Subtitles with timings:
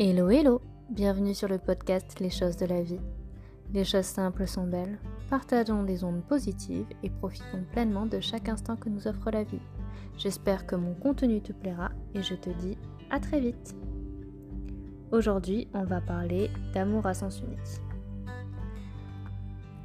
[0.00, 3.00] Hello hello, bienvenue sur le podcast Les choses de la vie.
[3.74, 4.96] Les choses simples sont belles,
[5.28, 9.58] partageons des ondes positives et profitons pleinement de chaque instant que nous offre la vie.
[10.16, 12.78] J'espère que mon contenu te plaira et je te dis
[13.10, 13.74] à très vite.
[15.10, 17.82] Aujourd'hui, on va parler d'amour à sens unique.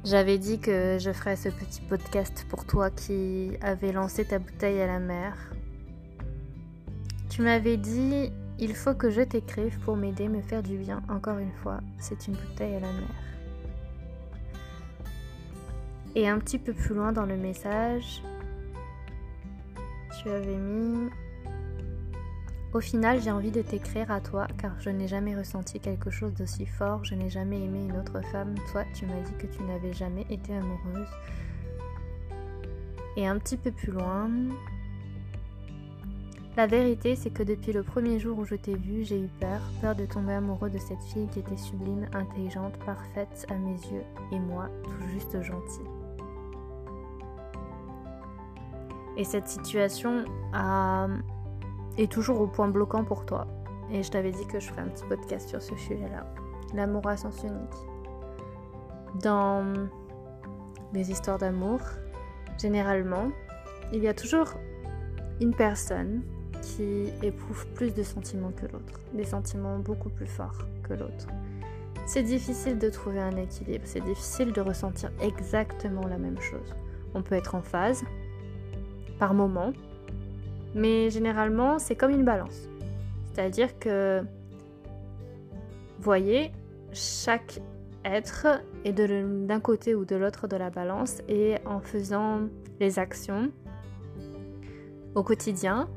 [0.04, 4.80] J'avais dit que je ferais ce petit podcast pour toi qui avais lancé ta bouteille
[4.80, 5.34] à la mer.
[7.30, 11.02] Tu m'avais dit il faut que je t'écrive pour m'aider, me faire du bien.
[11.08, 13.08] Encore une fois, c'est une bouteille à la mer.
[16.14, 18.22] Et un petit peu plus loin dans le message,
[20.22, 21.10] tu avais mis
[22.72, 26.32] Au final, j'ai envie de t'écrire à toi car je n'ai jamais ressenti quelque chose
[26.34, 28.54] d'aussi fort, je n'ai jamais aimé une autre femme.
[28.70, 31.08] Toi, tu m'as dit que tu n'avais jamais été amoureuse.
[33.16, 34.28] Et un petit peu plus loin,
[36.56, 39.60] la vérité, c'est que depuis le premier jour où je t'ai vu, j'ai eu peur,
[39.80, 44.04] peur de tomber amoureux de cette fille qui était sublime, intelligente, parfaite à mes yeux,
[44.30, 45.86] et moi, tout juste gentille.
[49.16, 50.24] Et cette situation
[51.98, 53.46] est toujours au point bloquant pour toi.
[53.90, 56.26] Et je t'avais dit que je ferais un petit podcast sur ce sujet-là.
[56.72, 59.22] L'amour à sens unique.
[59.22, 59.88] Dans
[60.92, 61.80] les histoires d'amour,
[62.58, 63.30] généralement,
[63.92, 64.54] il y a toujours
[65.40, 66.22] une personne
[66.64, 71.26] qui éprouve plus de sentiments que l'autre, des sentiments beaucoup plus forts que l'autre.
[72.06, 76.74] C'est difficile de trouver un équilibre, c'est difficile de ressentir exactement la même chose.
[77.14, 78.02] On peut être en phase,
[79.18, 79.72] par moment,
[80.74, 82.68] mais généralement c'est comme une balance.
[83.32, 84.22] C'est-à-dire que,
[86.00, 86.52] voyez,
[86.92, 87.60] chaque
[88.04, 88.46] être
[88.84, 92.42] est d'un côté ou de l'autre de la balance et en faisant
[92.80, 93.50] les actions
[95.14, 95.88] au quotidien,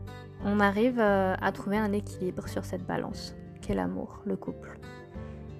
[0.45, 4.79] on arrive euh, à trouver un équilibre sur cette balance qu'est l'amour, le couple.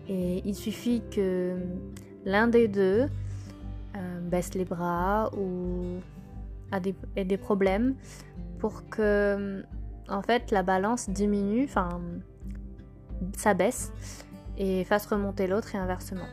[0.08, 1.58] Et il suffit que
[2.26, 3.08] l'un des deux
[3.96, 6.00] euh, baisse les bras ou
[7.16, 7.96] ait des problèmes
[8.60, 9.64] pour que
[10.10, 12.02] en fait la balance diminue, enfin
[13.36, 13.92] ça baisse
[14.58, 16.28] et fasse remonter l'autre et inversement.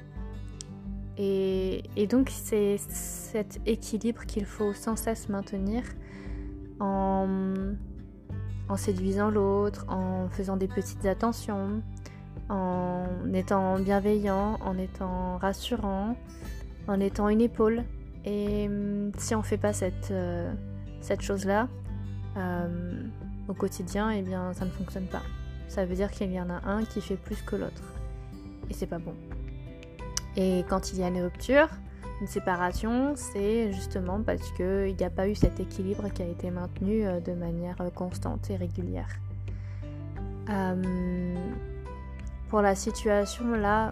[1.17, 5.83] Et donc c'est cet équilibre qu'il faut sans cesse maintenir
[6.81, 7.29] en
[8.69, 11.83] en séduisant l'autre, en faisant des petites attentions,
[12.49, 16.17] en étant bienveillant, en étant rassurant,
[16.89, 17.85] en étant une épaule.
[18.25, 20.53] Et hum, si on ne fait pas cette, euh,
[21.01, 21.69] cette chose-là
[22.37, 23.03] euh,
[23.49, 25.23] au quotidien, eh bien ça ne fonctionne pas.
[25.69, 27.83] Ça veut dire qu'il y en a un qui fait plus que l'autre.
[28.71, 29.15] Et c'est pas bon.
[30.37, 31.69] Et quand il y a une rupture,
[32.21, 36.51] une séparation, c'est justement parce qu'il n'y a pas eu cet équilibre qui a été
[36.51, 39.09] maintenu euh, de manière euh, constante et régulière.
[40.49, 41.35] Euh,
[42.49, 43.91] pour la situation là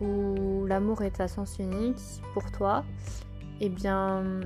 [0.00, 2.00] où l'amour est à sens unique
[2.32, 2.84] pour toi,
[3.60, 4.40] eh bien,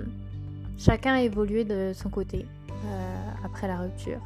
[0.77, 2.47] chacun a évolué de son côté
[3.45, 4.21] après la rupture.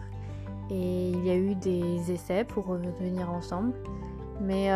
[0.70, 3.75] Et il y a eu des essais pour revenir ensemble.
[4.41, 4.70] Mais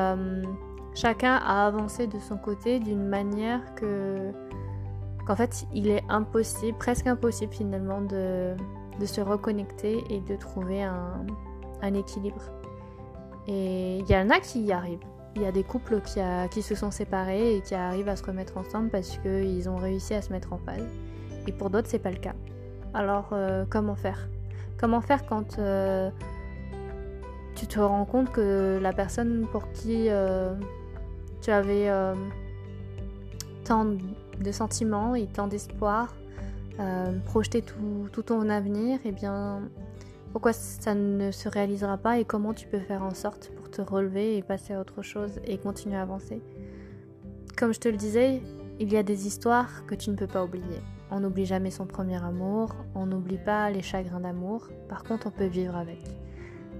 [0.94, 4.30] chacun a avancé de son côté d'une manière que
[5.26, 8.54] qu'en fait il est impossible, presque impossible finalement de,
[9.04, 12.42] se reconnecter et de trouver un, équilibre.
[13.48, 15.04] Et il y en a qui y arrivent.
[15.34, 16.20] Il y a des couples qui,
[16.50, 20.14] qui, se sont séparés et qui arrivent à se remettre ensemble parce qu'ils ont réussi
[20.14, 20.86] à se mettre en phase.
[21.48, 22.34] Et pour d'autres, c'est pas le cas.
[22.94, 24.28] Alors, euh, comment faire?
[24.78, 26.10] Comment faire quand euh,
[27.54, 30.54] tu te rends compte que la personne pour qui euh,
[31.42, 32.14] tu avais euh,
[33.64, 36.14] tant de sentiments et tant d'espoir,
[36.80, 39.60] euh, projeter tout, ton avenir, et eh bien
[40.32, 43.82] pourquoi ça ne se réalisera pas et comment tu peux faire en sorte pour te
[43.82, 46.40] relever et passer à autre chose et continuer à avancer?
[47.58, 48.40] Comme je te le disais,
[48.80, 50.80] il y a des histoires que tu ne peux pas oublier.
[51.10, 55.30] On n'oublie jamais son premier amour, on n'oublie pas les chagrins d'amour, par contre on
[55.30, 56.00] peut vivre avec.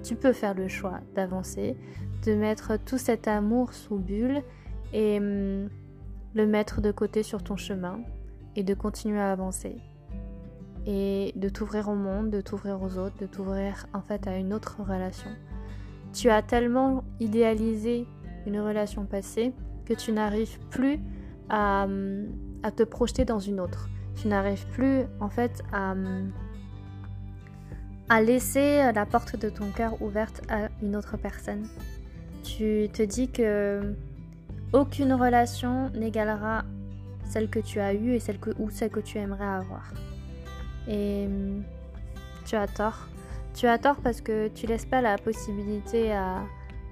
[0.03, 1.77] Tu peux faire le choix d'avancer,
[2.25, 4.43] de mettre tout cet amour sous bulle
[4.93, 5.69] et hum,
[6.35, 8.01] le mettre de côté sur ton chemin
[8.57, 9.77] et de continuer à avancer
[10.87, 14.53] et de t'ouvrir au monde, de t'ouvrir aux autres, de t'ouvrir en fait à une
[14.53, 15.31] autre relation.
[16.13, 18.07] Tu as tellement idéalisé
[18.47, 19.53] une relation passée
[19.85, 20.99] que tu n'arrives plus
[21.49, 22.27] à, hum,
[22.77, 23.89] te projeter dans une autre.
[24.17, 26.33] Tu n'arrives plus en fait à, hum,
[28.13, 31.67] à laisser la porte de ton cœur ouverte à une autre personne
[32.43, 33.95] tu te dis que
[34.73, 36.65] aucune relation n'égalera
[37.25, 39.93] celle que tu as eue et celle que, ou celle que tu aimerais avoir.
[40.89, 41.63] Et hum,
[42.45, 43.09] tu as tort.
[43.55, 46.43] Tu as tort parce que tu laisses pas la possibilité à,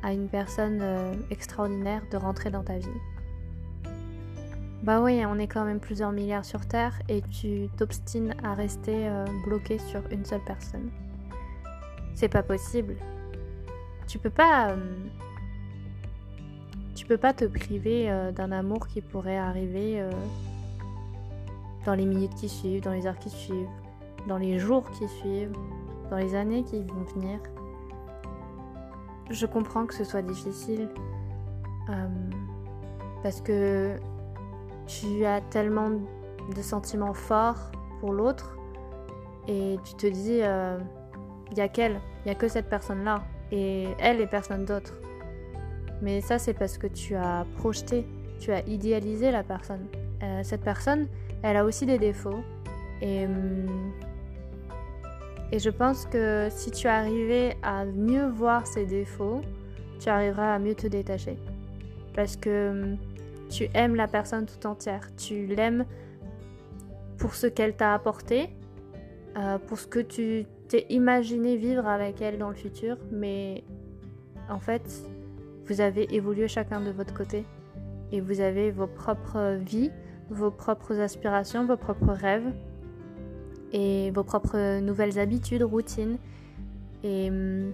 [0.03, 2.89] à une personne euh, extraordinaire de rentrer dans ta vie.
[4.83, 9.09] Bah oui, on est quand même plusieurs milliards sur Terre et tu t'obstines à rester
[9.09, 10.91] euh, bloqué sur une seule personne.
[12.15, 12.97] C'est pas possible.
[14.07, 14.71] Tu peux pas.
[14.71, 14.77] Euh,
[16.95, 20.05] tu peux pas te priver euh, d'un amour qui pourrait arriver
[21.87, 23.69] dans les minutes qui suivent, dans les heures qui suivent,
[24.29, 25.53] dans les jours qui suivent,
[26.11, 27.41] dans les années qui vont venir.
[29.31, 30.89] Je comprends que ce soit difficile
[33.23, 33.97] parce que
[34.87, 35.91] tu as tellement
[36.55, 37.71] de sentiments forts
[38.01, 38.57] pour l'autre
[39.47, 40.41] et tu te dis,
[41.51, 44.65] il euh, y a qu'elle, il y a que cette personne-là et elle et personne
[44.65, 44.95] d'autre.
[46.03, 48.07] Mais ça, c'est parce que tu as projeté,
[48.39, 49.87] tu as idéalisé la personne.
[50.23, 51.09] Euh, cette personne,
[51.43, 52.43] elle a aussi des défauts
[53.01, 53.93] et, hum,
[55.53, 59.41] et je pense que si tu arrivais à mieux voir ses défauts,
[59.99, 61.37] tu arriveras à mieux te détacher.
[62.15, 62.97] Parce que hum,
[63.51, 65.09] tu aimes la personne tout entière.
[65.17, 65.85] Tu l'aimes
[67.19, 68.49] pour ce qu'elle t'a apporté,
[69.37, 73.65] euh, pour ce que tu t'es imaginé vivre avec elle dans le futur, mais
[74.49, 75.03] en fait,
[75.67, 77.45] vous avez évolué chacun de votre côté
[78.13, 79.91] et vous avez vos propres vies,
[80.31, 82.53] vos propres aspirations, vos propres rêves
[83.73, 86.19] et vos propres nouvelles habitudes, routines.
[87.03, 87.73] Et hum,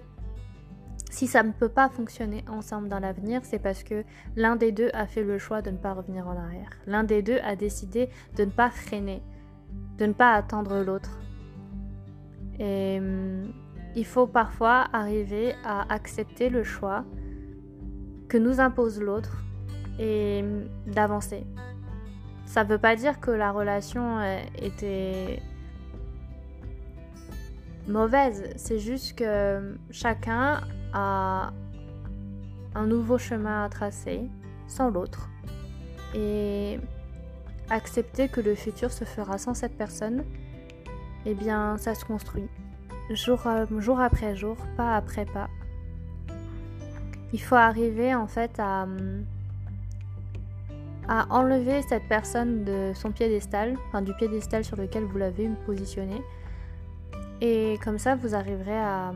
[1.11, 4.03] si ça ne peut pas fonctionner ensemble dans l'avenir, c'est parce que
[4.35, 6.71] l'un des deux a fait le choix de ne pas revenir en arrière.
[6.87, 9.21] L'un des deux a décidé de ne pas freiner,
[9.99, 11.11] de ne pas attendre l'autre.
[12.59, 12.99] Et
[13.95, 17.03] il faut parfois arriver à accepter le choix
[18.27, 19.43] que nous impose l'autre
[19.99, 20.43] et
[20.85, 21.45] d'avancer.
[22.45, 25.41] Ça ne veut pas dire que la relation euh, était
[27.87, 30.61] mauvaise, c'est juste que chacun
[30.93, 31.51] a
[32.75, 34.29] un nouveau chemin à tracer
[34.67, 35.29] sans l'autre
[36.13, 36.79] et
[37.69, 40.23] accepter que le futur se fera sans cette personne,
[41.27, 42.47] eh bien ça se construit
[43.09, 43.41] jour,
[43.79, 45.49] jour après jour, pas après pas.
[47.33, 48.87] Il faut arriver en fait à,
[51.07, 56.21] à enlever cette personne de son piédestal, enfin du piédestal sur lequel vous l'avez positionné.
[57.41, 59.13] Et comme ça, vous arriverez à,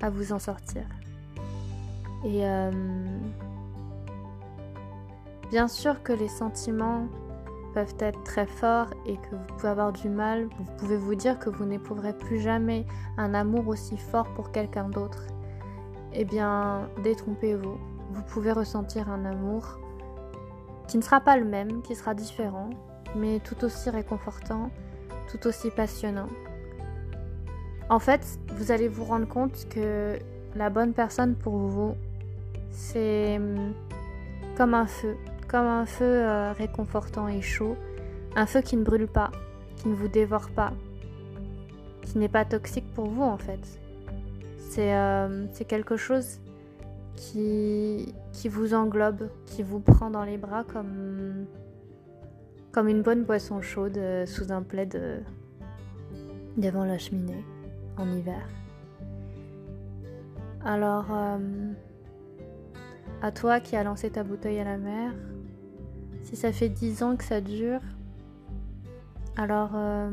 [0.00, 0.82] à vous en sortir.
[2.24, 2.70] Et euh,
[5.50, 7.06] bien sûr que les sentiments
[7.78, 11.38] peuvent être très forts et que vous pouvez avoir du mal, vous pouvez vous dire
[11.38, 12.84] que vous n'éprouverez plus jamais
[13.16, 15.22] un amour aussi fort pour quelqu'un d'autre.
[16.12, 17.78] Eh bien, détrompez-vous.
[18.10, 19.78] Vous pouvez ressentir un amour
[20.88, 22.70] qui ne sera pas le même, qui sera différent,
[23.14, 24.70] mais tout aussi réconfortant,
[25.30, 26.28] tout aussi passionnant.
[27.90, 30.18] En fait, vous allez vous rendre compte que
[30.56, 31.94] la bonne personne pour vous,
[32.72, 33.72] c'est hum,
[34.56, 35.16] comme un feu,
[35.48, 37.76] comme un feu euh, réconfortant et chaud,
[38.36, 39.32] un feu qui ne brûle pas,
[39.76, 40.72] qui ne vous dévore pas,
[42.02, 43.80] qui n'est pas toxique pour vous en fait.
[44.70, 46.38] C'est euh, quelque chose
[47.16, 51.46] qui, qui vous englobe, qui vous prend dans les bras comme,
[52.70, 55.24] comme une bonne boisson chaude euh, sous un plaid
[56.58, 57.44] devant la cheminée
[57.96, 58.46] en hiver.
[60.64, 61.06] Alors,
[63.22, 65.12] à toi qui as lancé ta bouteille à la mer,
[66.28, 67.80] si ça fait dix ans que ça dure,
[69.38, 70.10] alors euh,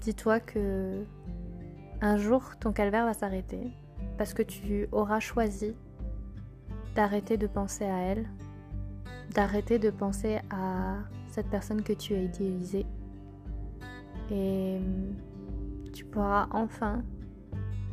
[0.00, 1.02] dis-toi que
[2.00, 3.72] un jour ton calvaire va s'arrêter
[4.16, 5.74] parce que tu auras choisi
[6.94, 8.28] d'arrêter de penser à elle,
[9.34, 10.98] d'arrêter de penser à
[11.30, 12.86] cette personne que tu as idéalisée
[14.30, 14.78] et
[15.92, 17.02] tu pourras enfin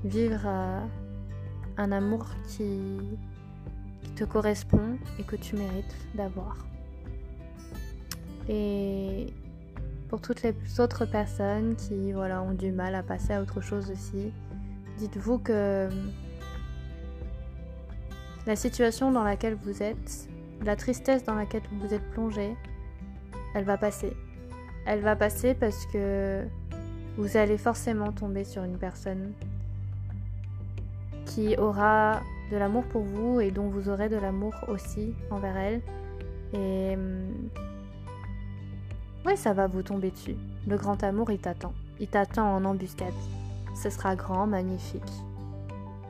[0.04, 0.80] vivre euh,
[1.78, 2.80] un amour qui,
[4.16, 6.73] te correspond et que tu mérites d'avoir.
[8.50, 9.28] Et
[10.10, 13.90] pour toutes les autres personnes qui voilà, ont du mal à passer à autre chose
[13.92, 14.32] aussi,
[14.98, 15.90] dites-vous que
[18.46, 20.28] la situation dans laquelle vous êtes,
[20.64, 22.56] la tristesse dans laquelle vous êtes plongé,
[23.56, 24.14] elle va passer.
[24.86, 26.44] Elle va passer parce que
[27.18, 29.34] vous allez forcément tomber sur une personne
[31.26, 32.22] qui aura
[32.52, 35.82] de l'amour pour vous et dont vous aurez de l'amour aussi envers elle.
[36.54, 37.50] Et hum,
[39.26, 40.36] oui, ça va vous tomber dessus.
[40.68, 41.74] Le grand amour, il t'attend.
[42.00, 43.14] Il t'attend en embuscade.
[43.76, 45.02] Ce sera grand, magnifique,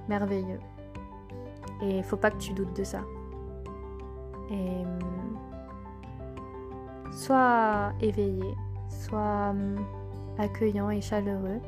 [0.10, 0.60] merveilleux.
[1.82, 3.02] Et il faut pas que tu doutes de ça.
[4.52, 5.38] Et hum,
[7.12, 8.56] sois éveillé,
[8.90, 9.78] sois hum,
[10.38, 11.62] accueillant et chaleureux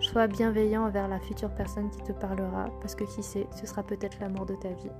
[0.00, 3.82] Sois bienveillant envers la future personne qui te parlera, parce que qui sait, ce sera
[3.82, 4.90] peut-être l'amour de ta vie.